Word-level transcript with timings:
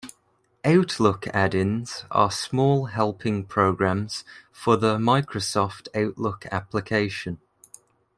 Outlook 0.65 1.27
add-ins 1.27 2.05
are 2.09 2.31
small 2.31 2.85
helping 2.87 3.43
programs 3.45 4.23
for 4.51 4.75
the 4.75 4.97
Microsoft 4.97 5.95
Outlook 5.95 6.43
application. 6.47 7.37